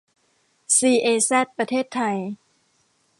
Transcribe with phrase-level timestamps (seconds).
[0.75, 2.17] ซี เอ แซด ประเทศไทย